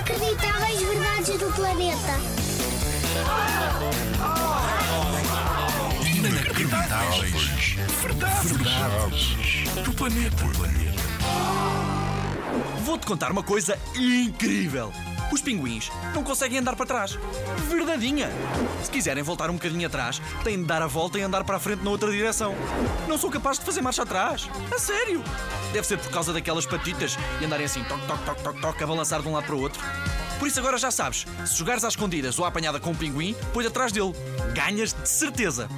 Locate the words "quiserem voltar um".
18.90-19.54